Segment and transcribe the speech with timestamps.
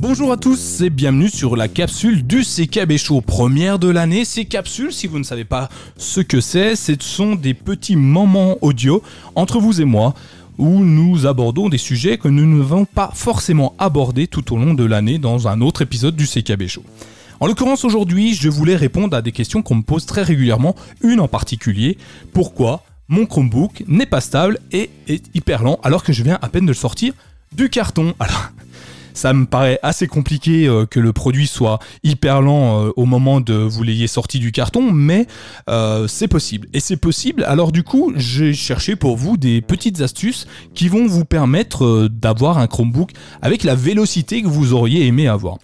[0.00, 4.24] Bonjour à tous et bienvenue sur la capsule du CKB Show, première de l'année.
[4.24, 8.56] Ces capsules, si vous ne savez pas ce que c'est, ce sont des petits moments
[8.60, 9.02] audio
[9.34, 10.14] entre vous et moi
[10.58, 14.74] où nous abordons des sujets que nous ne vont pas forcément aborder tout au long
[14.74, 16.82] de l'année dans un autre épisode du CKB Show.
[17.40, 21.20] En l'occurrence aujourd'hui, je voulais répondre à des questions qu'on me pose très régulièrement, une
[21.20, 21.98] en particulier,
[22.32, 26.48] pourquoi mon Chromebook n'est pas stable et est hyper lent alors que je viens à
[26.48, 27.12] peine de le sortir
[27.52, 28.14] du carton?
[29.16, 33.40] Ça me paraît assez compliqué euh, que le produit soit hyper lent euh, au moment
[33.40, 35.26] de vous l'ayez sorti du carton, mais
[35.70, 36.68] euh, c'est possible.
[36.74, 41.06] Et c'est possible, alors du coup, j'ai cherché pour vous des petites astuces qui vont
[41.06, 45.56] vous permettre d'avoir un Chromebook avec la vélocité que vous auriez aimé avoir.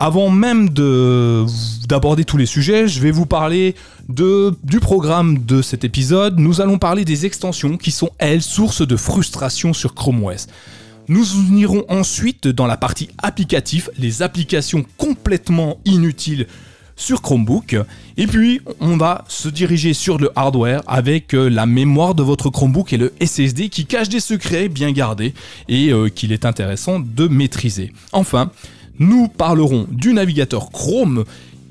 [0.00, 3.74] Avant même d'aborder tous les sujets, je vais vous parler
[4.08, 6.38] de, du programme de cet épisode.
[6.38, 10.46] Nous allons parler des extensions qui sont, elles, source de frustration sur Chrome OS.
[11.08, 11.24] Nous
[11.56, 16.46] irons ensuite dans la partie applicatif, les applications complètement inutiles
[16.96, 17.76] sur Chromebook.
[18.18, 22.50] Et puis, on va se diriger sur le hardware avec euh, la mémoire de votre
[22.50, 25.32] Chromebook et le SSD qui cache des secrets bien gardés
[25.68, 27.92] et euh, qu'il est intéressant de maîtriser.
[28.12, 28.50] Enfin,
[28.98, 31.24] nous parlerons du navigateur Chrome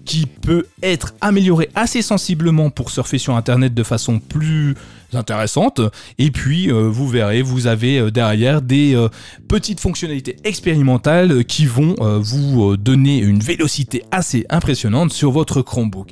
[0.07, 4.73] qui peut être amélioré assez sensiblement pour surfer sur Internet de façon plus
[5.13, 5.81] intéressante.
[6.17, 9.09] Et puis, euh, vous verrez, vous avez euh, derrière des euh,
[9.49, 16.11] petites fonctionnalités expérimentales qui vont vous donner une vélocité assez impressionnante sur votre Chromebook.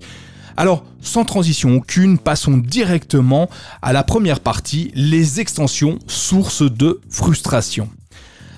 [0.57, 3.49] Alors, sans transition aucune, passons directement
[3.81, 7.89] à la première partie, les extensions sources de frustration.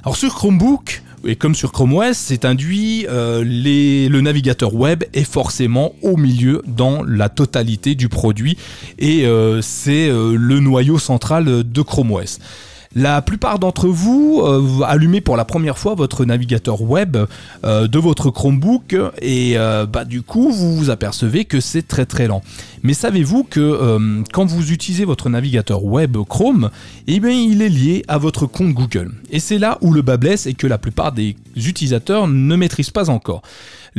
[0.04, 5.24] Alors sur Chromebook, et comme sur Chrome OS, c'est induit, euh, le navigateur web est
[5.24, 8.58] forcément au milieu dans la totalité du produit
[9.00, 12.40] et euh, c'est euh, le noyau central de Chrome OS.
[12.96, 17.18] La plupart d'entre vous euh, allumez pour la première fois votre navigateur web
[17.64, 22.06] euh, de votre Chromebook et euh, bah, du coup vous vous apercevez que c'est très
[22.06, 22.42] très lent.
[22.84, 26.70] Mais savez-vous que quand vous utilisez votre navigateur web Chrome,
[27.08, 29.12] eh bien, il est lié à votre compte Google.
[29.32, 32.92] Et c'est là où le bas blesse et que la plupart des utilisateurs ne maîtrisent
[32.92, 33.42] pas encore.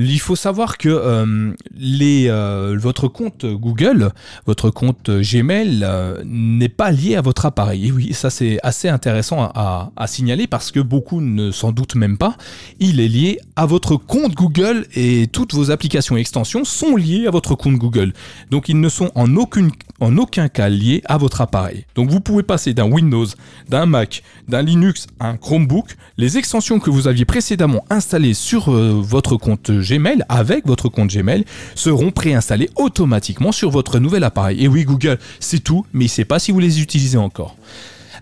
[0.01, 1.51] Il faut savoir que euh,
[1.81, 4.13] euh, votre compte Google,
[4.47, 7.89] votre compte Gmail euh, n'est pas lié à votre appareil.
[7.89, 12.17] Et oui, ça c'est assez intéressant à, signaler parce que beaucoup ne s'en doutent même
[12.17, 12.37] pas.
[12.79, 17.27] Il est lié à votre compte Google et toutes vos applications et extensions sont liées
[17.27, 18.13] à votre compte Google.
[18.53, 21.87] Donc ils ne sont en aucun cas liés à votre appareil.
[21.97, 23.27] Donc vous pouvez passer d'un Windows,
[23.69, 25.97] d'un Mac, d'un Linux à un Chromebook.
[26.17, 29.88] Les extensions que vous aviez précédemment installées sur votre compte Gmail
[30.29, 31.45] avec votre compte Gmail
[31.75, 34.63] seront préinstallés automatiquement sur votre nouvel appareil.
[34.63, 37.57] Et oui, Google, c'est tout, mais il ne sait pas si vous les utilisez encore.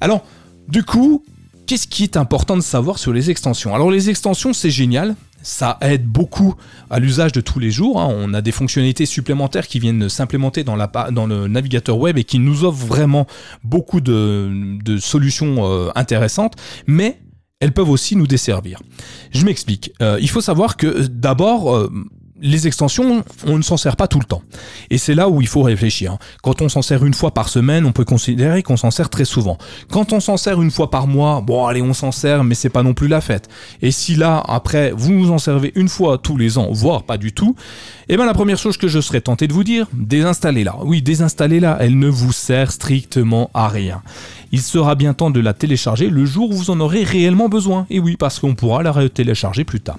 [0.01, 0.25] Alors,
[0.69, 1.23] du coup,
[1.67, 3.75] qu'est-ce qui est important de savoir sur les extensions?
[3.75, 5.17] Alors, les extensions, c'est génial.
[5.43, 6.55] Ça aide beaucoup
[6.91, 8.01] à l'usage de tous les jours.
[8.01, 8.09] Hein.
[8.11, 10.77] On a des fonctionnalités supplémentaires qui viennent s'implémenter dans,
[11.13, 13.27] dans, le navigateur web et qui nous offrent vraiment
[13.63, 16.55] beaucoup de, solutions euh, intéressantes.
[16.89, 17.21] Mais
[17.61, 18.81] elles peuvent aussi nous desservir.
[19.31, 19.93] Je m'explique.
[20.03, 21.91] Euh, il faut savoir que d'abord, euh,
[22.41, 24.43] les extensions, on ne s'en sert pas tout le temps.
[24.91, 26.19] Et c'est là où il faut réfléchir.
[26.43, 29.25] Quand on s'en sert une fois par semaine, on peut considérer qu'on s'en sert très
[29.25, 29.57] souvent.
[29.91, 32.69] Quand on s'en sert une fois par mois, bon allez, on s'en sert, mais c'est
[32.69, 33.49] pas non plus la fête.
[33.81, 37.17] Et si là, après, vous nous en servez une fois tous les ans, voire pas
[37.17, 37.57] du tout,
[38.09, 40.77] eh bien la première chose que je serais tenté de vous dire, désinstallez-la.
[40.83, 44.03] Oui, désinstallez-la, elle ne vous sert strictement à rien.
[44.53, 47.87] Il sera bien temps de la télécharger le jour où vous en aurez réellement besoin.
[47.91, 49.99] Et oui, parce qu'on pourra la télécharger plus tard.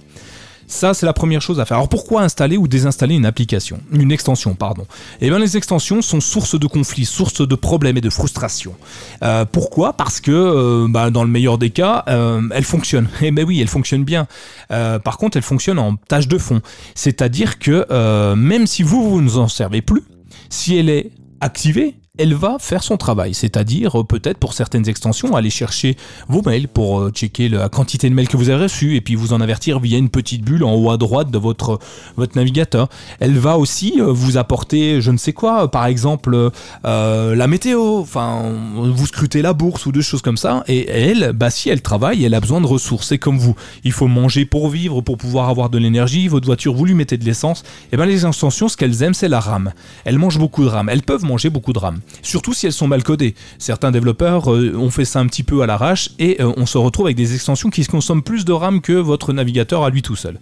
[0.68, 1.78] Ça, c'est la première chose à faire.
[1.78, 4.86] Alors pourquoi installer ou désinstaller une application Une extension, pardon?
[5.22, 8.76] Eh bien, les extensions sont source de conflits, source de problèmes et de frustration.
[9.24, 9.94] Euh, pourquoi?
[9.94, 13.08] Parce que, euh, bah, dans le meilleur des cas, euh, elles fonctionnent.
[13.22, 14.28] Eh bien oui, elles fonctionnent bien.
[14.70, 16.62] par contre, elles fonctionnent en tâche de fond.
[16.96, 20.04] C'est-à-dire que même si vous, vous ne en servez plus,
[20.50, 21.12] si elle est
[21.42, 25.96] activée, elle va faire son travail, c'est-à-dire euh, peut-être pour certaines extensions aller chercher
[26.28, 29.16] vos mails pour euh, checker la quantité de mails que vous avez reçus et puis
[29.16, 31.80] vous en avertir via une petite bulle en haut à droite de votre,
[32.16, 32.90] votre navigateur.
[33.20, 36.52] Elle va aussi euh, vous apporter je ne sais quoi, par exemple
[36.84, 41.50] la météo, enfin vous scrutez la bourse ou des choses comme ça et elle, bah
[41.50, 43.56] si elle travaille, elle a besoin de ressources, c'est comme vous.
[43.84, 47.18] Il faut manger pour vivre, pour pouvoir avoir de l'énergie, votre voiture vous lui mettez
[47.18, 49.74] de l'essence, et bien les extensions ce qu'elles aiment c'est la RAM.
[50.06, 52.00] Elles mangent beaucoup de RAM, elles peuvent manger beaucoup de RAM.
[52.22, 53.36] Surtout si elles sont mal codées.
[53.58, 57.18] Certains développeurs ont fait ça un petit peu à l'arrache et on se retrouve avec
[57.18, 60.40] des extensions qui consomment plus de RAM que votre navigateur à lui tout seul.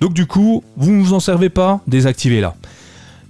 [0.00, 2.54] Donc du coup, vous ne vous en servez pas, désactivez-la.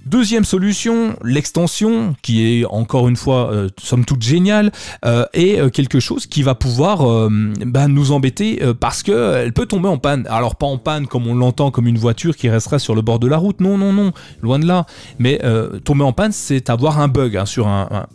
[0.05, 4.71] Deuxième solution, l'extension, qui est encore une fois euh, somme toute géniale,
[5.03, 7.29] euh, est euh, quelque chose qui va pouvoir
[7.65, 10.27] bah, nous embêter parce qu'elle peut tomber en panne.
[10.29, 13.17] Alors pas en panne comme on l'entend comme une voiture qui resterait sur le bord
[13.17, 14.11] de la route, non, non, non,
[14.41, 14.85] loin de là.
[15.17, 15.41] Mais
[15.83, 18.07] tomber en panne, c'est avoir un bug hein, sur un,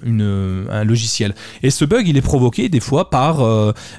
[0.85, 1.35] logiciel.
[1.63, 3.45] Et ce bug, il est provoqué des fois par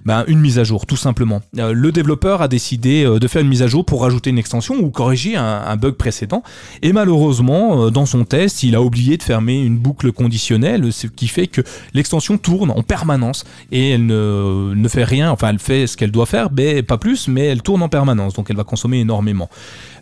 [0.05, 1.41] bah, une mise à jour, tout simplement.
[1.53, 4.91] le développeur a décidé de faire une mise à jour pour rajouter une extension ou
[4.91, 6.43] corriger un bug précédent.
[6.81, 11.07] Et malheureusement, euh, dans son test, il a oublié de fermer une boucle conditionnelle, ce
[11.07, 11.61] qui fait que
[11.93, 16.25] l'extension tourne en permanence et elle ne, fait rien, enfin elle fait ce qu'elle doit
[16.25, 19.49] faire, mais pas plus, mais elle tourne en permanence, donc elle va consommer énormément.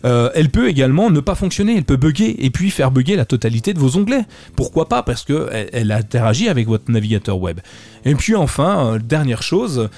[0.05, 3.25] Euh, elle peut également ne pas fonctionner, elle peut bugger et puis faire bugger la
[3.25, 4.25] totalité de vos onglets.
[4.55, 5.03] Pourquoi pas?
[5.03, 7.59] Parce qu'elle elle interagit avec votre navigateur web.
[8.05, 9.89] Et puis enfin, euh, dernière chose,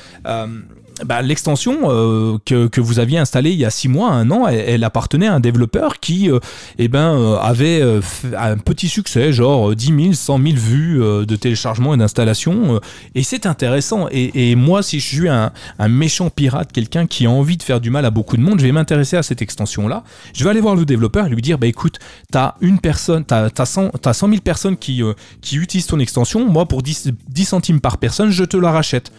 [1.06, 4.83] bah, l'extension euh, que, vous aviez installée il y a 6 mois, un an, elle,
[4.83, 6.39] appartenait à un développeur qui euh,
[6.77, 7.81] eh ben, euh, avait
[8.38, 12.80] un petit succès, genre 10 000, 100 000 vues de téléchargement et d'installation.
[13.15, 14.07] et c'est intéressant.
[14.12, 15.51] Et, moi, si je suis un,
[15.88, 18.65] méchant pirate, quelqu'un qui a envie de faire du mal à beaucoup de monde, je
[18.65, 20.03] vais m'intéresser à cette extension-là.
[20.33, 22.00] Je vais aller voir le développeur et lui dire, bah écoute,
[22.31, 25.01] t'as une personne, as 100, 000 personnes qui,
[25.53, 26.48] utilisent ton extension.
[26.48, 29.12] Moi, pour 10, 10 centimes par personne, je te la rachète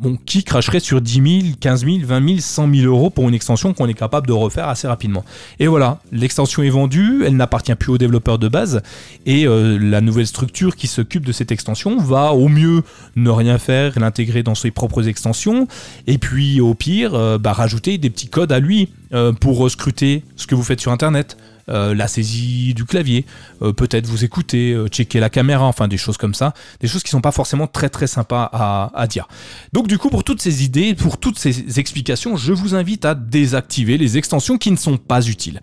[0.00, 3.34] bon, qui cracherait sur 10 000, 15 000, 20 000, 100 000 euros pour une
[3.34, 5.24] extension qu'on est capable de refaire assez rapidement.
[5.58, 8.82] Et voilà, l'extension est vendue, elle n'appartient plus au développeur de base,
[9.26, 12.82] et euh, la nouvelle structure qui s'occupe de cette extension va au mieux
[13.16, 15.68] ne rien faire, l'intégrer dans ses propres extensions,
[16.06, 20.24] et puis au pire, euh, bah, rajouter des petits codes à lui euh, pour scruter
[20.36, 21.36] ce que vous faites sur Internet,
[21.70, 23.24] euh, la saisie du clavier,
[23.62, 27.02] euh, peut-être vous écouter, euh, checker la caméra, enfin des choses comme ça, des choses
[27.02, 29.28] qui sont pas forcément très très sympas à dire.
[29.72, 33.14] Donc du coup, pour toutes ces idées, pour toutes ces explications, je vous invite à
[33.14, 35.60] désactiver les extensions qui ne sont pas utiles.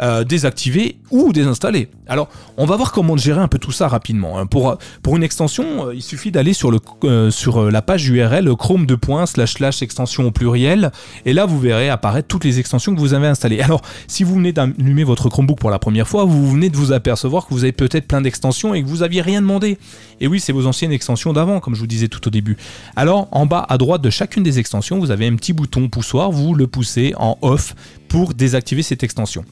[0.00, 1.88] Euh, désactiver ou désinstaller.
[2.06, 4.38] Alors, on va voir comment gérer un peu tout ça rapidement.
[4.38, 4.46] Hein.
[4.46, 6.70] Pour, pour une extension, euh, il suffit d'aller sur,
[7.02, 8.96] euh, sur la page URL chrome de
[9.26, 10.92] slash slash extension au pluriel,
[11.26, 13.60] et là vous verrez apparaître toutes les extensions que vous avez installées.
[13.60, 16.92] Alors, si vous venez d'allumer votre Chromebook pour la première fois, vous venez de vous
[16.92, 19.78] apercevoir que vous avez peut-être plein d'extensions et que vous aviez rien demandé.
[20.20, 22.56] Et oui, c'est vos anciennes extensions d'avant, comme je vous disais tout au début.
[22.94, 26.30] Alors, en bas à droite de chacune des extensions, vous avez un petit bouton poussoir,
[26.30, 27.74] vous le poussez en off
[28.06, 29.44] pour désactiver cette extension.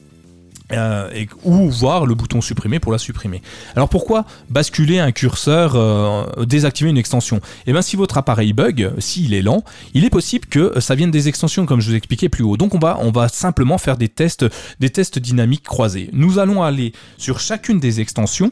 [0.73, 3.41] Euh, ou voir le bouton supprimer pour la supprimer.
[3.77, 7.39] Alors pourquoi basculer un curseur, euh, désactiver une extension?
[7.67, 11.09] Eh bien si votre appareil bug, s'il est lent, il est possible que ça vienne
[11.09, 12.57] des extensions comme je vous expliquais plus haut.
[12.57, 14.45] Donc on va, on va simplement faire des tests,
[14.81, 16.09] des tests dynamiques croisés.
[16.11, 18.51] Nous allons aller sur chacune des extensions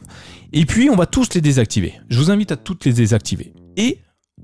[0.54, 1.96] et puis on va tous les désactiver.
[2.08, 3.52] Je vous invite à toutes les désactiver.
[3.76, 4.00] Et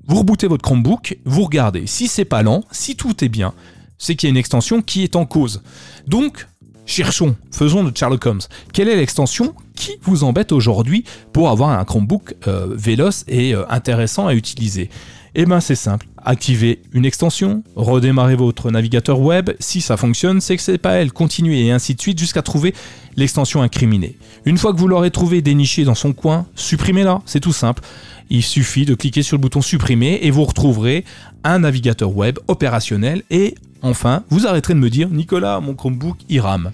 [0.07, 1.87] vous rebootez votre Chromebook, vous regardez.
[1.87, 3.53] Si c'est pas lent, si tout est bien,
[3.97, 5.61] c'est qu'il y a une extension qui est en cause.
[6.07, 6.47] Donc,
[6.85, 8.41] Cherchons, faisons de Sherlock Holmes.
[8.73, 13.63] Quelle est l'extension qui vous embête aujourd'hui pour avoir un Chromebook euh, véloce et euh,
[13.69, 14.89] intéressant à utiliser?
[15.33, 20.57] Eh bien c'est simple, activez une extension, redémarrez votre navigateur web, si ça fonctionne, c'est
[20.57, 22.73] que c'est pas elle, continuez et ainsi de suite jusqu'à trouver
[23.15, 24.17] l'extension incriminée.
[24.43, 27.81] Une fois que vous l'aurez trouvée dénichée dans son coin, supprimez-la, c'est tout simple.
[28.29, 31.05] Il suffit de cliquer sur le bouton supprimer et vous retrouverez
[31.43, 36.39] un navigateur web opérationnel et enfin, vous arrêterez de me dire Nicolas, mon Chromebook, il
[36.41, 36.71] rame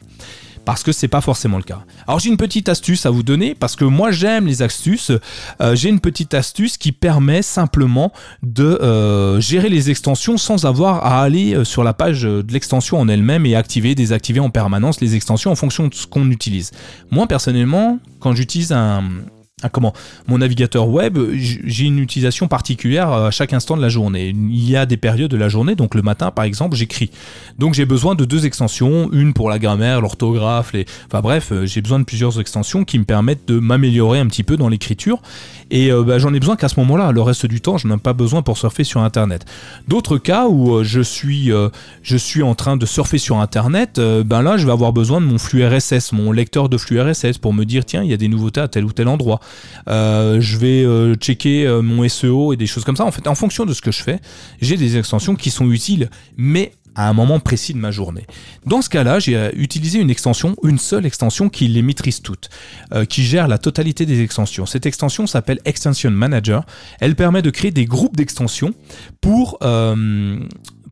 [0.67, 1.85] parce que c'est pas forcément le cas.
[2.07, 5.13] Alors j'ai une petite astuce à vous donner parce que moi j'aime les astuces.
[5.61, 8.11] Euh, j'ai une petite astuce qui permet simplement
[8.43, 12.99] de euh, gérer les extensions sans avoir à aller euh, sur la page de l'extension
[12.99, 16.71] en elle-même et activer, désactiver en permanence les extensions en fonction de ce qu'on utilise.
[17.11, 19.05] Moi personnellement, quand j'utilise un,
[19.63, 19.91] ah, comment?
[20.27, 24.29] Mon navigateur web, j'ai une utilisation particulière à chaque instant de la journée.
[24.29, 27.09] Il y a des périodes de la journée, donc le matin par exemple, j'écris.
[27.57, 30.85] Donc j'ai besoin de deux extensions, une pour la grammaire, l'orthographe, les...
[31.07, 34.43] enfin bref, euh, j'ai besoin de plusieurs extensions qui me permettent de m'améliorer un petit
[34.43, 35.23] peu dans l'écriture.
[35.71, 37.11] Et euh, bah, j'en ai besoin qu'à ce moment-là.
[37.11, 39.45] Le reste du temps, je n'en ai pas besoin pour surfer sur Internet.
[39.87, 41.49] D'autres cas où euh, je suis,
[42.03, 45.25] je suis en train de surfer sur Internet, ben là, je vais avoir besoin de
[45.25, 48.17] mon flux RSS, mon lecteur de flux RSS pour me dire tiens, il y a
[48.17, 49.39] des nouveautés à tel ou tel endroit.
[49.87, 53.05] Euh, je vais euh, checker euh, mon SEO et des choses comme ça.
[53.05, 54.19] En fait, en fonction de ce que je fais,
[54.61, 58.25] j'ai des extensions qui sont utiles, mais à un moment précis de ma journée.
[58.65, 62.49] Dans ce cas-là, j'ai utilisé une extension, une seule extension qui les maîtrise toutes,
[63.07, 64.65] qui gère la totalité des extensions.
[64.65, 66.65] Cette extension s'appelle Extension Manager.
[66.99, 68.73] Elle permet de créer des groupes d'extensions
[69.21, 69.59] pour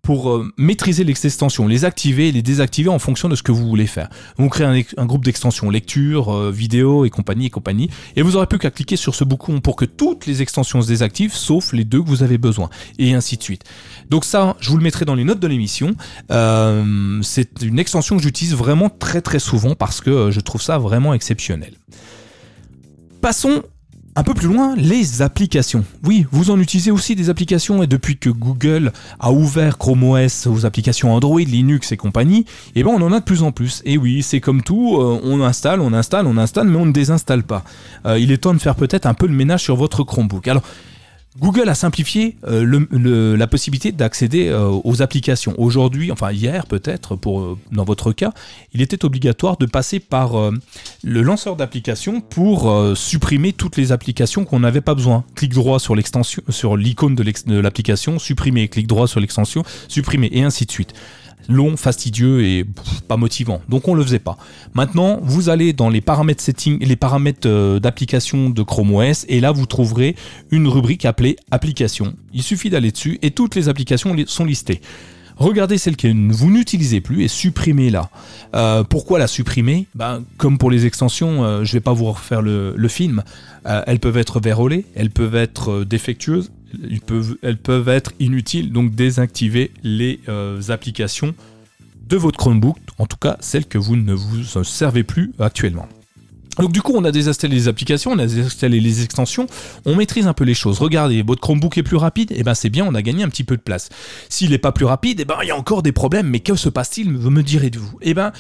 [0.06, 3.52] pour euh, maîtriser les extensions, les activer et les désactiver en fonction de ce que
[3.52, 4.08] vous voulez faire.
[4.38, 8.46] Vous créez un, groupe d'extensions, lecture, euh, vidéo et compagnie et compagnie, et vous aurez
[8.46, 11.86] plus qu'à cliquer sur ce bouton pour que toutes les extensions se désactivent, sauf les
[11.86, 12.70] deux que vous avez besoin,
[13.00, 13.64] et ainsi de suite.
[14.12, 15.96] Donc ça, je vous le mettrai dans les notes de l'émission.
[16.30, 20.78] Euh, c'est une extension que j'utilise vraiment très très souvent parce que je trouve ça
[20.78, 21.74] vraiment exceptionnel.
[23.22, 23.64] Passons
[24.18, 25.84] un peu plus loin, les applications.
[26.06, 30.48] Oui, vous en utilisez aussi des applications et depuis que Google a ouvert Chrome OS
[30.48, 32.46] aux applications Android, Linux et compagnie,
[32.76, 33.82] eh ben on en a de plus en plus.
[33.84, 36.94] Et oui, c'est comme tout, euh, on installe, on installe, on installe, mais on ne
[36.94, 37.64] désinstalle pas.
[38.06, 40.48] Euh, il est temps de faire peut-être un peu le ménage sur votre Chromebook.
[40.48, 40.64] Alors,
[41.38, 45.54] Google a simplifié euh, la possibilité d'accéder euh, aux applications.
[45.58, 48.32] Aujourd'hui, enfin hier peut-être, euh, dans votre cas,
[48.74, 50.34] il était obligatoire de passer par
[51.04, 55.24] le lanceur d'applications pour supprimer toutes les applications qu'on n'avait pas besoin.
[55.36, 58.68] Clic droit sur l'extension, sur l'icône de l'application, supprimer.
[58.68, 60.94] Clic droit sur l'extension, supprimer, et ainsi de suite
[61.50, 62.66] long, fastidieux et
[63.08, 63.62] pas motivant.
[63.70, 64.38] Donc on le faisait pas.
[64.74, 66.44] Maintenant, vous allez dans les paramètres
[66.82, 70.16] les paramètres euh, d'application de Chrome OS et là vous trouverez
[70.52, 72.14] une rubrique appelée applications.
[72.34, 74.82] Il suffit d'aller dessus et toutes les applications li- sont listées.
[75.38, 78.10] Regardez celle que vous n'utilisez plus et supprimez-la.
[78.56, 79.86] Euh, pourquoi la supprimer?
[79.94, 83.24] Ben, Comme pour les extensions, euh, je vais pas vous refaire le, film.
[83.66, 86.52] Elles peuvent être vérolées, elles peuvent être défectueuses,
[87.42, 88.72] elles peuvent être inutiles.
[88.72, 91.34] Donc désactivez les euh, applications
[92.08, 95.88] de votre Chromebook, en tout cas celles que vous ne vous servez plus actuellement.
[96.60, 99.48] Donc du coup, on a désinstallé les applications, on a désinstallé les extensions,
[99.86, 100.80] on maîtrise un peu les choses.
[100.80, 103.44] Regardez, votre Chromebook est plus rapide, et ben c'est bien, on a gagné un petit
[103.44, 103.90] peu de place.
[104.30, 106.30] S'il n'est pas plus rapide, et ben il y a encore des problèmes.
[106.30, 107.98] Mais que se passe-t-il Me direz-vous?
[108.02, 108.32] Eh ben,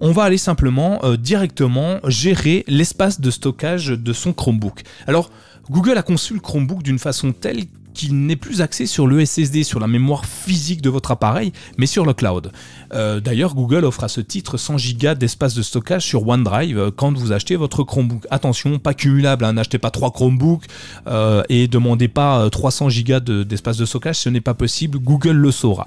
[0.00, 4.82] on va aller simplement euh, directement gérer l'espace de stockage de son Chromebook.
[5.06, 5.30] Alors,
[5.70, 9.64] Google a conçu le Chromebook d'une façon telle qu'il n'est plus axé sur le SSD,
[9.64, 12.52] sur la mémoire physique de votre appareil, mais sur le cloud.
[12.94, 16.90] Euh, D'ailleurs, Google offre à ce titre 100 Go d'espace de stockage sur OneDrive euh,
[16.94, 18.26] quand vous achetez votre Chromebook.
[18.30, 20.64] Attention, pas cumulable, hein, n'achetez pas 3 Chromebooks
[21.06, 24.98] euh, et demandez pas euh, 300 Go de- d'espace de stockage, ce n'est pas possible,
[24.98, 25.86] Google le saura.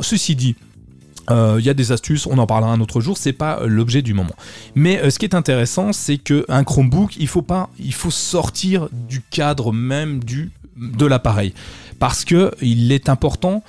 [0.00, 0.56] Ceci dit,
[1.30, 3.66] euh, il y a des astuces, on en parlera un autre jour, c'est pas euh,
[3.66, 4.34] l'objet du moment.
[4.74, 8.10] Mais euh, ce qui est intéressant, c'est que un Chromebook, il faut pas, il faut
[8.10, 11.54] sortir du cadre même du de l'appareil,
[12.00, 13.62] parce que il est important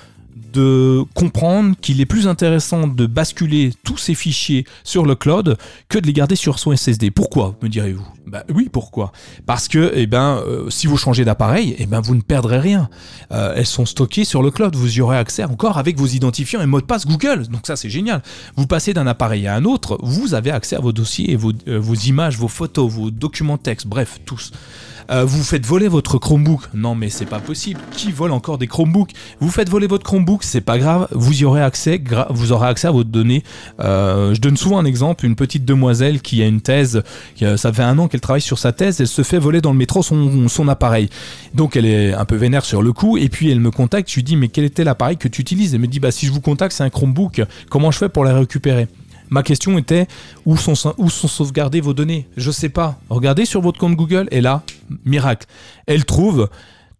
[0.52, 5.56] de comprendre qu'il est plus intéressant de basculer tous ces fichiers sur le cloud
[5.88, 7.10] que de les garder sur son SSD.
[7.10, 8.15] Pourquoi, me direz-vous?
[8.26, 9.12] Bah oui, pourquoi?
[9.46, 12.88] Parce que, eh ben, euh, si vous changez d'appareil, eh ben, vous ne perdrez rien.
[13.30, 14.74] Euh, elles sont stockées sur le cloud.
[14.74, 17.46] Vous y aurez accès encore avec vos identifiants et mots de passe Google.
[17.46, 18.22] Donc ça, c'est génial.
[18.56, 21.94] Vous passez d'un appareil à un autre, vous avez accès à vos dossiers, euh, vos
[21.94, 24.50] images, vos photos, vos documents texte, bref, tous.
[25.08, 26.62] Vous faites voler votre Chromebook.
[26.74, 27.78] Non, mais c'est pas possible.
[27.92, 29.12] Qui vole encore des Chromebooks?
[29.38, 31.06] Vous faites voler votre Chromebook, c'est pas grave.
[31.12, 32.02] Vous y aurez accès.
[32.30, 33.44] vous aurez accès à vos données.
[33.78, 35.24] Je donne souvent un exemple.
[35.24, 37.04] Une petite demoiselle qui a une thèse.
[37.56, 39.00] ça fait un an qu'elle travaille sur sa thèse.
[39.00, 41.08] Elle se fait voler dans le métro son, appareil.
[41.54, 43.16] Donc elle est un peu vénère sur le coup.
[43.16, 44.10] Et puis elle me contacte.
[44.10, 45.74] Je lui dis mais quel était l'appareil que tu utilises?
[45.74, 47.42] Elle me dit bah si je vous contacte c'est un Chromebook.
[47.70, 48.88] Comment je fais pour les récupérer?
[49.28, 50.06] Ma question était
[50.44, 52.28] où sont, où sauvegardées vos données?
[52.36, 52.98] Je sais pas.
[53.08, 54.62] Regardez sur votre compte Google et là,
[55.04, 55.46] miracle,
[55.86, 56.48] elle trouve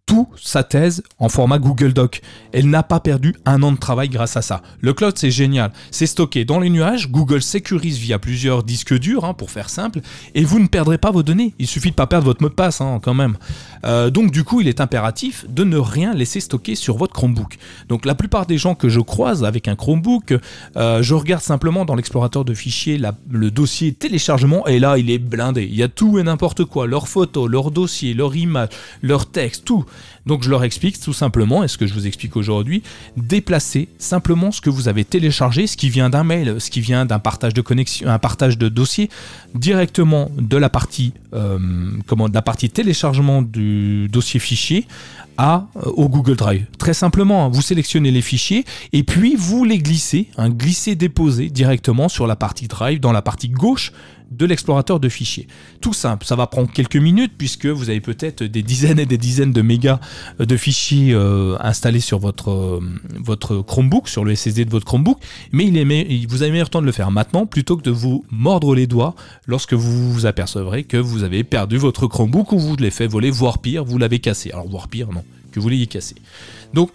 [0.07, 2.21] tout sa thèse en format Google Doc.
[2.53, 4.63] Elle n'a pas perdu un an de travail grâce à ça.
[4.81, 5.71] Le cloud, c'est génial.
[5.91, 7.11] C'est stocké dans les nuages.
[7.11, 9.99] Google sécurise via plusieurs disques durs, hein, pour faire simple,
[10.33, 11.53] et vous ne perdrez pas vos données.
[11.59, 13.37] Il suffit de pas perdre votre mot de passe, hein, quand même.
[13.85, 17.57] Euh, donc, du coup, il est impératif de ne rien laisser stocker sur votre Chromebook.
[17.89, 20.33] Donc, la plupart des gens que je croise avec un Chromebook,
[20.77, 22.99] euh, je regarde simplement dans l'explorateur de fichiers
[23.29, 25.65] le dossier téléchargement, et là, il est blindé.
[25.65, 26.87] Il y a tout et n'importe quoi.
[26.87, 28.69] Leurs photos, leurs dossiers, leurs images,
[29.01, 29.83] leurs textes, tout.
[30.25, 32.83] Donc je leur explique tout simplement, et ce que je vous explique aujourd'hui,
[33.15, 37.05] déplacer simplement ce que vous avez téléchargé, ce qui vient d'un mail, ce qui vient
[37.05, 39.09] d'un partage de connexion, un partage de dossier,
[39.55, 41.57] directement de la partie, euh,
[42.05, 44.87] comment, de la partie téléchargement du dossier fichier
[45.37, 46.65] à, euh, au Google Drive.
[46.77, 52.09] Très simplement, hein, vous sélectionnez les fichiers et puis vous les glissez, un glisser-déposer directement
[52.09, 53.91] sur la partie Drive, dans la partie gauche
[54.31, 55.47] de l'explorateur de fichiers.
[55.81, 59.17] Tout simple, ça va prendre quelques minutes puisque vous avez peut-être des dizaines et des
[59.17, 59.99] dizaines de mégas
[60.39, 62.79] euh, de fichiers euh, installés sur votre, euh,
[63.19, 65.19] votre Chromebook, sur le SSD de votre Chromebook,
[65.51, 68.25] mais il est vous avez meilleur temps de le faire maintenant plutôt que de vous
[68.29, 69.15] mordre les doigts
[69.45, 73.31] lorsque vous vous apercevrez que vous avez perdu votre Chromebook ou vous l'avez fait voler,
[73.31, 74.51] voire pire, vous l'avez cassé.
[74.51, 76.15] Alors voire pire, non, que vous l'ayez cassé.
[76.73, 76.91] Donc,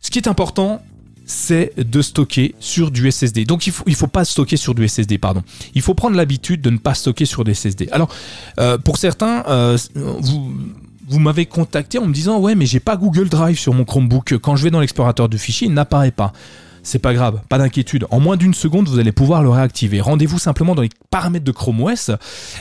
[0.00, 0.82] ce qui est important,
[1.30, 3.44] c'est de stocker sur du SSD.
[3.44, 5.42] Donc il il faut pas stocker sur du SSD, pardon.
[5.74, 7.88] Il faut prendre l'habitude de ne pas stocker sur des SSD.
[7.92, 8.12] Alors,
[8.58, 10.52] euh, pour certains, euh, vous,
[11.08, 14.38] vous m'avez contacté en me disant ouais mais j'ai pas Google Drive sur mon Chromebook.
[14.38, 16.32] Quand je vais dans l'explorateur de fichiers, il n'apparaît pas.
[16.82, 18.06] C'est pas grave, pas d'inquiétude.
[18.10, 20.00] En moins d'une seconde, vous allez pouvoir le réactiver.
[20.00, 22.10] Rendez-vous simplement dans les paramètres de Chrome OS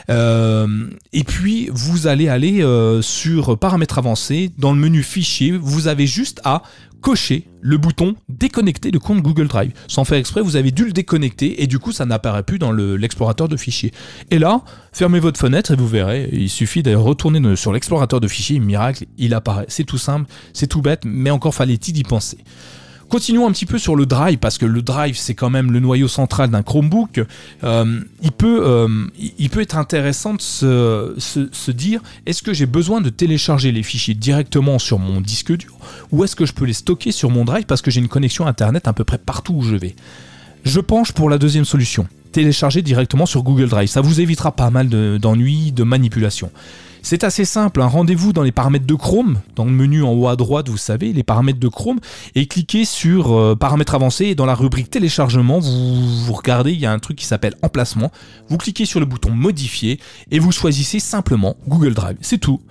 [0.10, 4.52] euh, et puis vous allez aller euh, sur paramètres avancés.
[4.58, 6.64] Dans le menu fichier, vous avez juste à
[7.02, 9.72] cocher le bouton déconnecter le compte Google Drive.
[9.88, 12.72] Sans faire exprès, vous avez dû le déconnecter et du coup ça n'apparaît plus dans
[12.72, 13.92] l'explorateur de fichiers.
[14.32, 14.62] Et là,
[14.92, 19.06] fermez votre fenêtre et vous verrez, il suffit de retourner sur l'explorateur de fichiers, miracle,
[19.18, 19.66] il apparaît.
[19.68, 22.38] C'est tout simple, c'est tout bête, mais encore fallait-il y penser.
[23.10, 25.80] Continuons un petit peu sur le drive, parce que le drive, c'est quand même le
[25.80, 27.22] noyau central d'un Chromebook.
[27.64, 33.02] Euh, il, peut, euh, il peut être intéressant de se, dire, est-ce que j'ai besoin
[33.02, 35.76] de télécharger les fichiers directement sur mon disque dur,
[36.12, 38.46] ou est-ce que je peux les stocker sur mon drive parce que j'ai une connexion
[38.46, 39.96] Internet à peu près partout où je vais?
[40.64, 43.90] Je penche pour la deuxième solution, télécharger directement sur Google Drive.
[43.90, 44.88] Ça vous évitera pas mal
[45.18, 46.52] d'ennuis, de, de manipulations.
[47.02, 50.28] C'est assez simple, un rendez-vous dans les paramètres de Chrome, dans le menu en haut
[50.28, 52.00] à droite, vous savez, les paramètres de Chrome,
[52.36, 56.80] et cliquez sur euh, paramètres avancés et dans la rubrique téléchargement, vous, vous regardez, il
[56.80, 58.12] y a un truc qui s'appelle emplacement,
[58.50, 60.00] vous cliquez sur le bouton modifier
[60.32, 62.62] et vous choisissez simplement Google Drive, c'est tout.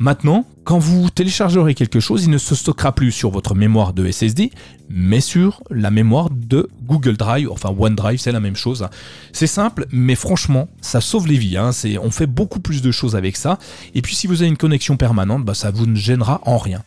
[0.00, 4.08] Maintenant, quand vous téléchargerez quelque chose, il ne se stockera plus sur votre mémoire de
[4.08, 4.52] SSD,
[4.88, 8.86] mais sur la mémoire de Google Drive, enfin OneDrive, c'est la même chose.
[9.32, 11.56] C'est simple, mais franchement, ça sauve les vies.
[11.56, 11.70] Hein.
[12.00, 13.58] On fait beaucoup plus de choses avec ça.
[13.96, 16.84] Et puis si vous avez une connexion permanente, bah, ça vous ne gênera en rien.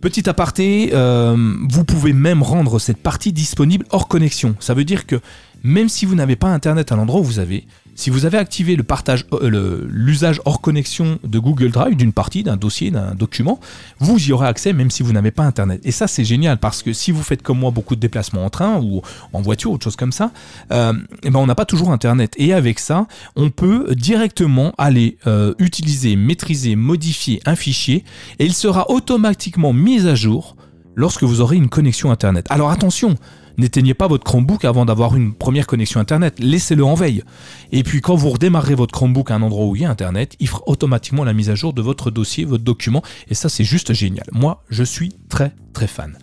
[0.00, 1.36] Petit aparté, euh,
[1.68, 4.56] vous pouvez même rendre cette partie disponible hors connexion.
[4.58, 5.20] Ça veut dire que
[5.62, 7.64] même si vous n'avez pas Internet à l'endroit où vous avez,
[7.98, 12.92] si vous avez activé euh, l'usage hors connexion de Google Drive d'une partie, d'un dossier,
[12.92, 13.58] d'un document,
[13.98, 15.80] vous y aurez accès même si vous n'avez pas Internet.
[15.82, 18.50] Et ça, c'est génial parce que si vous faites comme moi beaucoup de déplacements en
[18.50, 19.02] train ou
[19.32, 20.30] en voiture, autre chose comme ça,
[20.70, 20.92] euh,
[21.24, 22.34] eh ben on n'a pas toujours Internet.
[22.36, 28.04] Et avec ça, on peut directement aller euh, utiliser, maîtriser, modifier un fichier
[28.38, 30.54] et il sera automatiquement mis à jour
[30.94, 32.46] lorsque vous aurez une connexion Internet.
[32.48, 33.16] Alors attention,
[33.58, 36.36] N'éteignez pas votre Chromebook avant d'avoir une première connexion Internet.
[36.38, 37.24] Laissez-le en veille.
[37.72, 40.36] Et puis quand vous redémarrerez votre Chromebook à un endroit où il y a Internet,
[40.38, 43.02] il fera automatiquement la mise à jour de votre dossier, votre document.
[43.28, 44.26] Et ça, c'est juste génial.
[44.32, 46.16] Moi, je suis très très fan.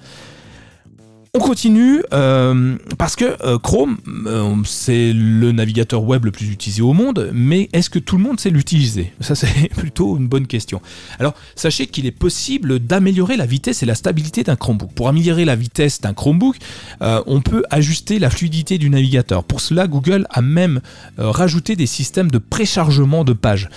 [1.35, 6.81] On continue euh, parce que euh, Chrome, euh, c'est le navigateur web le plus utilisé
[6.81, 9.11] au monde, mais est-ce que tout le monde sait l'utiliser?
[9.19, 10.81] Ça, c'est plutôt une bonne question.
[11.19, 14.93] Alors, sachez qu'il est possible d'améliorer la vitesse et la stabilité d'un Chromebook.
[14.93, 16.55] Pour améliorer la vitesse d'un Chromebook,
[17.01, 19.43] on peut ajuster la fluidité du navigateur.
[19.43, 20.79] Pour cela, Google a même
[21.17, 23.69] rajouté des systèmes de préchargement de pages.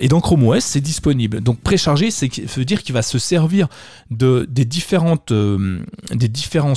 [0.00, 1.40] et dans Chrome OS, c'est disponible.
[1.40, 2.26] Donc, précharger, ça
[2.56, 3.68] veut dire qu'il va se servir
[4.10, 6.28] de, des différentes, des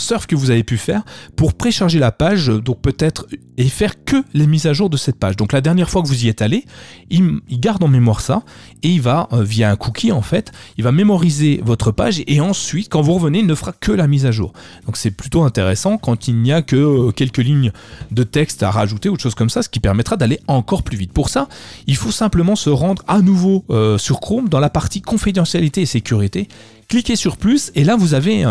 [0.03, 1.03] surf que vous avez pu faire
[1.35, 5.17] pour précharger la page, donc peut-être et faire que les mises à jour de cette
[5.17, 5.35] page.
[5.35, 6.65] Donc la dernière fois que vous y êtes allé,
[7.09, 8.43] il, garde en mémoire ça
[8.81, 12.41] et il va euh, via un cookie en fait, il va mémoriser votre page et
[12.41, 14.53] ensuite quand vous revenez, il ne fera que la mise à jour.
[14.85, 17.71] Donc c'est plutôt intéressant quand il n'y a que euh, quelques lignes
[18.11, 20.97] de texte à rajouter ou autre chose comme ça, ce qui permettra d'aller encore plus
[20.97, 21.13] vite.
[21.13, 21.47] Pour ça,
[21.87, 25.85] il faut simplement se rendre à nouveau euh, sur Chrome dans la partie confidentialité et
[25.85, 26.47] sécurité.
[26.89, 28.43] Cliquez sur plus et là vous avez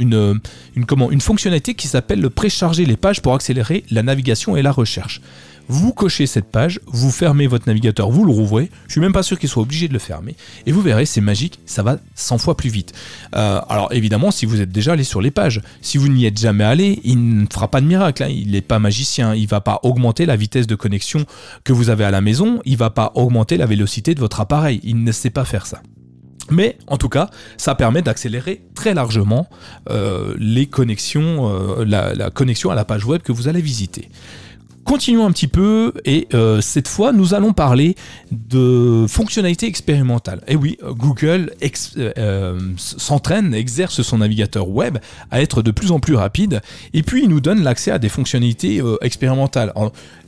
[0.00, 0.40] une,
[0.74, 5.20] une, fonctionnalité qui s'appelle le précharger les pages pour accélérer la navigation et la recherche.
[5.72, 8.68] Vous cochez cette page, vous fermez votre navigateur, vous le rouvrez.
[8.88, 10.34] Je suis même pas sûr qu'il soit obligé de le fermer.
[10.66, 12.92] Et vous verrez, c'est magique, ça va 100 fois plus vite.
[13.36, 16.40] Euh, alors évidemment, si vous êtes déjà allé sur les pages, si vous n'y êtes
[16.40, 18.24] jamais allé, il ne fera pas de miracle.
[18.24, 18.30] Hein.
[18.30, 19.32] Il n'est pas magicien.
[19.36, 21.24] Il va pas augmenter la vitesse de connexion
[21.62, 22.60] que vous avez à la maison.
[22.64, 24.80] Il va pas augmenter la vélocité de votre appareil.
[24.82, 25.82] Il ne sait pas faire ça.
[26.50, 29.48] Mais en tout cas, ça permet d'accélérer très largement
[29.88, 34.08] euh, les connexions, euh, la, connexion à la page web que vous allez visiter.
[34.84, 37.94] Continuons un petit peu et euh, cette fois nous allons parler
[38.32, 40.42] de fonctionnalités expérimentales.
[40.48, 41.52] Et oui, Google
[42.76, 44.98] s'entraîne, exerce son navigateur web
[45.30, 46.60] à être de plus en plus rapide
[46.94, 49.72] et puis il nous donne l'accès à des fonctionnalités expérimentales.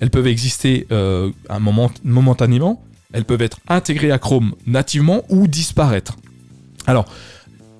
[0.00, 6.16] elles peuvent exister un moment, momentanément, elles peuvent être intégrées à Chrome nativement ou disparaître.
[6.86, 7.06] Alors,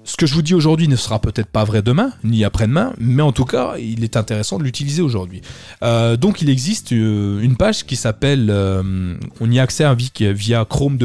[0.04, 3.22] ce que je vous dis aujourd'hui ne sera peut-être pas vrai demain, ni après-demain, mais
[3.22, 5.42] en tout cas, il est intéressant de l'utiliser aujourd'hui.
[5.84, 9.94] Euh, donc, il existe euh, une page qui s'appelle, euh, on y a accès à
[9.94, 10.98] via chrome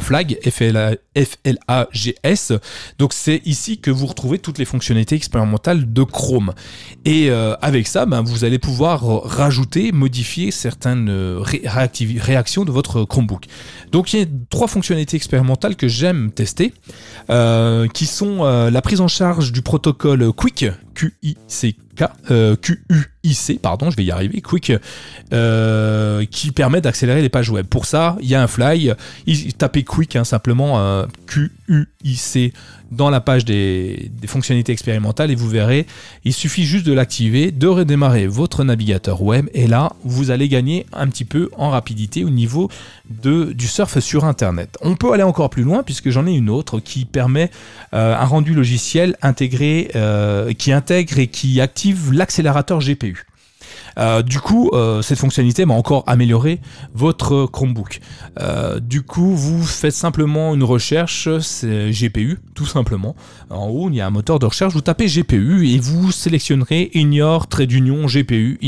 [0.00, 0.38] flag,
[1.16, 2.52] F-L-A-G-S.
[2.98, 6.52] Donc, c'est ici que vous retrouvez toutes les fonctionnalités expérimentales de Chrome.
[7.04, 13.46] Et avec ça, ben, vous allez pouvoir rajouter, modifier certaines réactions de votre Chromebook.
[13.92, 16.72] Donc, il y a trois fonctionnalités expérimentales que j'aime tester.
[17.92, 23.96] Qui sont euh, la prise en charge du protocole Quick, QICK, euh, QUIC, pardon, je
[23.96, 24.72] vais y arriver, Quick,
[25.32, 27.66] euh, qui permet d'accélérer les pages web.
[27.66, 28.92] Pour ça, il y a un fly,
[29.58, 31.06] tapez Quick, hein, simplement euh,
[32.90, 35.86] dans la page des, fonctionnalités expérimentales et vous verrez,
[36.24, 40.86] il suffit juste de l'activer, de redémarrer votre navigateur web et là, vous allez gagner
[40.92, 42.70] un petit peu en rapidité au niveau
[43.22, 44.78] de, du surf sur Internet.
[44.80, 47.50] On peut aller encore plus loin puisque j'en ai une autre qui permet
[47.92, 53.24] euh, un rendu logiciel intégré, euh, qui intègre et qui active l'accélérateur GPU.
[53.98, 56.60] Euh, du coup, euh, cette fonctionnalité m'a encore amélioré
[56.94, 58.00] votre Chromebook.
[58.40, 63.14] Euh, du coup, vous faites simplement une recherche, c'est GPU, tout simplement.
[63.50, 66.90] En haut, il y a un moteur de recherche, vous tapez GPU et vous sélectionnerez
[66.94, 68.58] Ignore, trait d'union, GPU,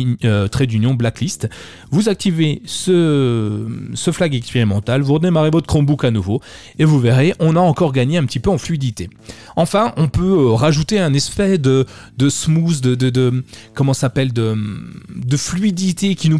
[0.50, 1.48] trait d'union, blacklist.
[1.90, 6.40] Vous activez ce, ce flag expérimental, vous redémarrez votre Chromebook à nouveau
[6.78, 9.10] et vous verrez, on a encore gagné un petit peu en fluidité.
[9.56, 11.86] Enfin, on peut rajouter un effet de,
[12.16, 14.56] de smooth, de, de, de comment s'appelle, de
[15.16, 16.30] de fluidité qui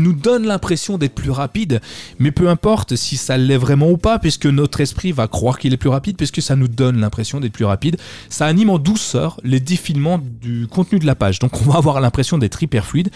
[0.00, 1.80] nous donne l'impression d'être plus rapide,
[2.18, 5.72] mais peu importe si ça l'est vraiment ou pas, puisque notre esprit va croire qu'il
[5.72, 7.96] est plus rapide, puisque ça nous donne l'impression d'être plus rapide.
[8.28, 12.00] Ça anime en douceur les défilements du contenu de la page, donc on va avoir
[12.00, 13.10] l'impression d'être hyper fluide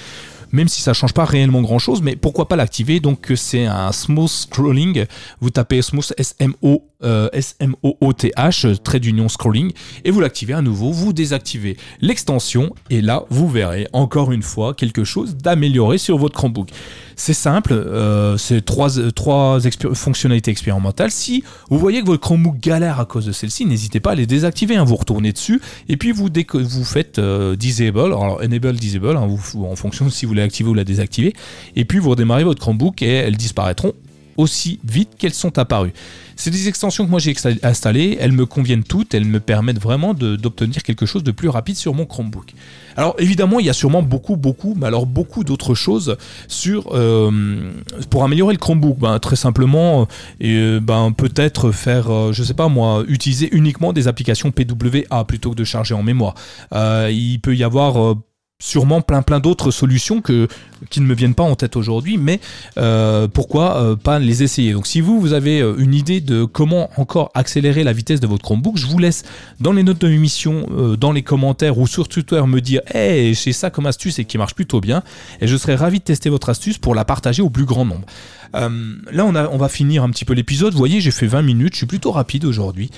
[0.50, 3.00] même si ça change pas réellement grand chose, mais pourquoi pas l'activer?
[3.00, 5.04] Donc c'est un smooth scrolling,
[5.42, 9.72] vous tapez smooth S-M-O euh, S-M-O-O-T-H, trait d'union scrolling,
[10.04, 14.74] et vous l'activez à nouveau, vous désactivez l'extension, et là vous verrez encore une fois
[14.74, 16.70] quelque chose d'amélioré sur votre Chromebook.
[17.14, 19.58] C'est simple, euh, c'est trois, trois
[19.94, 21.10] fonctionnalités expérimentales.
[21.10, 24.26] Si vous voyez que votre Chromebook galère à cause de celle-ci, n'hésitez pas à les
[24.26, 24.76] désactiver.
[24.76, 24.84] Hein.
[24.84, 29.76] Vous retournez dessus et puis vous, vous faites euh, disable, alors enable, disable, hein, en
[29.76, 31.32] fonction de si vous l'activez ou la désactivez.
[31.76, 33.94] Et puis vous redémarrez votre Chromebook et elles disparaîtront
[34.38, 35.92] aussi vite qu'elles sont apparues.
[36.38, 40.14] C'est des extensions que moi j'ai installées, elles me conviennent toutes, elles me permettent vraiment
[40.14, 42.52] d'obtenir quelque chose de plus rapide sur mon Chromebook.
[42.96, 47.72] Alors évidemment, il y a sûrement beaucoup, beaucoup, mais alors beaucoup d'autres choses sur euh,
[48.08, 48.98] pour améliorer le Chromebook.
[49.00, 50.06] Ben, très simplement,
[50.44, 55.50] euh, ben, peut-être faire, euh, je sais pas moi, utiliser uniquement des applications PWA plutôt
[55.50, 56.34] que de charger en mémoire.
[56.72, 58.14] il peut y avoir
[58.60, 60.48] sûrement plein plein d'autres solutions que,
[60.90, 62.40] qui ne me viennent pas en tête aujourd'hui, mais
[62.76, 66.44] euh, pourquoi euh, pas les essayer Donc si vous, vous avez euh, une idée de
[66.44, 69.22] comment encore accélérer la vitesse de votre Chromebook, je vous laisse
[69.60, 70.66] dans les notes de l'émission,
[70.98, 74.38] dans les commentaires ou sur Twitter me dire «Hey, j'ai ça comme astuce et qui
[74.38, 75.04] marche plutôt bien»
[75.40, 78.06] et je serai ravi de tester votre astuce pour la partager au plus grand nombre.
[78.52, 80.72] là, on, a, on va finir un petit peu l'épisode.
[80.72, 82.90] Vous voyez, j'ai fait 20 minutes, je suis plutôt rapide aujourd'hui.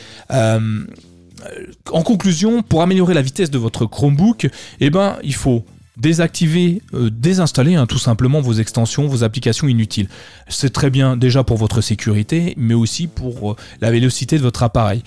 [1.44, 4.48] Euh, en conclusion, pour améliorer la vitesse de votre Chromebook,
[4.80, 5.64] eh ben, il faut
[5.96, 10.08] désactiver, euh, désinstaller hein, tout simplement vos extensions, vos applications inutiles.
[10.48, 14.62] C'est très bien déjà pour votre sécurité, mais aussi pour euh, la vélocité de votre
[14.62, 15.02] appareil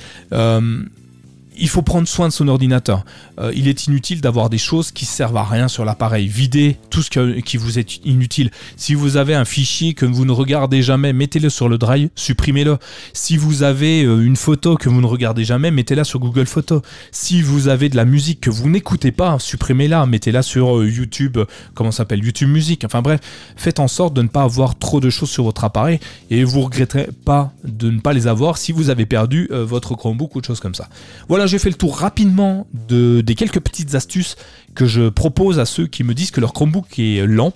[1.57, 3.05] il faut prendre soin de son ordinateur.
[3.39, 6.27] Euh, il est inutile d'avoir des choses qui servent à rien sur l'appareil.
[6.27, 7.09] Videz tout ce
[7.41, 8.51] qui vous est inutile.
[8.75, 12.77] Si vous avez un fichier que vous ne regardez jamais, mettez-le sur le drive, supprimez-le.
[13.13, 16.81] Si vous avez euh, une photo que vous ne regardez jamais, mettez-la sur Google Photos.
[17.11, 21.37] Si vous avez de la musique que vous n'écoutez pas, supprimez-la, mettez-la sur euh, YouTube,
[21.73, 22.83] comment s'appelle YouTube Musique.
[22.85, 23.19] Enfin bref,
[23.55, 26.61] faites en sorte de ne pas avoir trop de choses sur votre appareil et vous
[26.61, 30.45] regretterez pas de ne pas les avoir si vous avez perdu votre Chromebook ou de
[30.45, 30.87] choses comme ça.
[31.27, 34.35] Voilà j'ai fait le tour rapidement de, des quelques petites astuces
[34.75, 37.53] que je propose à ceux qui me disent que leur Chromebook est lent.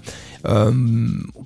[0.48, 0.72] Euh,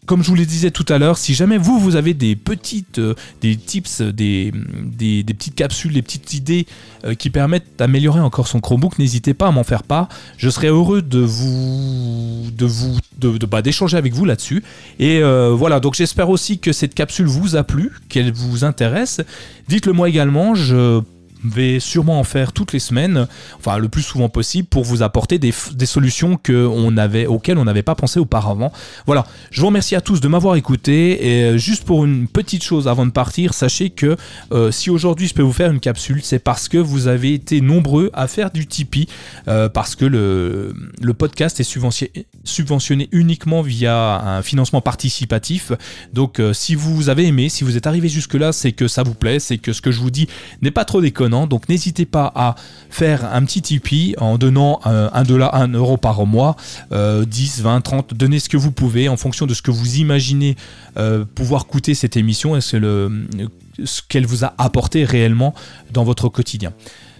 [0.05, 2.99] comme je vous le disais tout à l'heure, si jamais vous, vous avez des petites
[2.99, 4.51] euh, des tips, des,
[4.83, 6.67] des, petites capsules, des petites idées
[7.05, 10.09] euh, qui permettent d'améliorer encore son Chromebook, n'hésitez pas à m'en faire part.
[10.37, 14.63] Je serais heureux de vous de vous de, bah, d'échanger avec vous là-dessus.
[14.99, 19.21] Et voilà, donc j'espère aussi que cette capsule vous a plu, qu'elle vous intéresse.
[19.67, 21.01] Dites-le moi également, je
[21.43, 23.27] vais sûrement en faire toutes les semaines,
[23.57, 25.51] enfin le plus souvent possible, pour vous apporter des,
[25.85, 28.71] solutions que on avait, auxquelles on n'avait pas pensé auparavant.
[29.05, 32.63] Voilà, je vous remercie à tous de m'avoir écouté et euh, juste pour une petite
[32.63, 34.15] chose avant de partir, sachez que
[34.51, 37.61] euh, si aujourd'hui je peux vous faire une capsule, c'est parce que vous avez été
[37.61, 39.07] nombreux à faire du Tipeee,
[39.47, 45.71] euh, parce que le, le podcast est subventionné, uniquement via un financement participatif.
[46.13, 49.13] Donc si vous avez aimé, si vous êtes arrivé jusque là, c'est que ça vous
[49.13, 50.27] plaît, c'est que ce que je vous dis
[50.61, 52.55] n'est pas trop déconnant donc n'hésitez pas à
[52.89, 56.55] faire un petit Tipeee en donnant euh, un, dollar, un euro par mois,
[56.91, 60.55] 10, 20, 30, donnez ce que vous pouvez en fonction de ce que vous imaginez
[60.97, 65.53] euh, pouvoir coûter cette émission et ce qu'elle vous a apporté réellement
[65.91, 66.73] dans votre quotidien.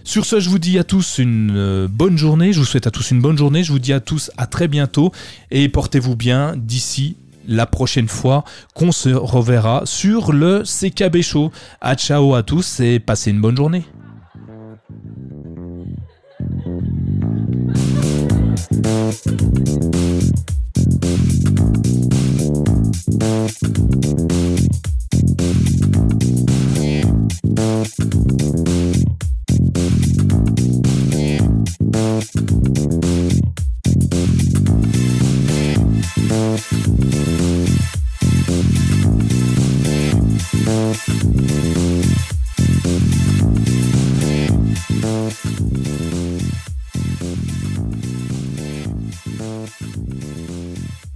[0.04, 2.90] Sur ce, je vous dis à tous une euh, bonne journée, je vous souhaite à
[2.90, 5.12] tous une bonne journée, je vous dis à tous à très bientôt
[5.50, 8.44] et portez-vous bien d'ici la prochaine fois
[8.74, 11.52] qu'on se reverra sur le CKB Show.
[11.80, 13.84] A ciao à tous et passez une bonne journée.